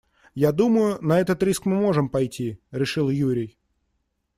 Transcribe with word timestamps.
«Я 0.33 0.51
думаю, 0.51 0.97
на 0.99 1.19
этот 1.19 1.43
риск 1.43 1.67
мы 1.67 1.75
можем 1.75 2.09
пойти»,- 2.09 2.57
решил 2.71 3.11
Юрий. 3.11 3.59